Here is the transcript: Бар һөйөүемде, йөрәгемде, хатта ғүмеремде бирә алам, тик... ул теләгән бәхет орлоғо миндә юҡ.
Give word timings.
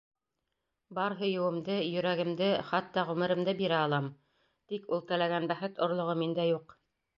Бар 0.99 1.15
һөйөүемде, 1.19 1.75
йөрәгемде, 1.89 2.47
хатта 2.71 3.05
ғүмеремде 3.11 3.55
бирә 3.61 3.83
алам, 3.89 4.09
тик... 4.75 4.91
ул 4.99 5.07
теләгән 5.13 5.49
бәхет 5.55 5.81
орлоғо 5.91 6.21
миндә 6.27 6.51
юҡ. 6.53 6.79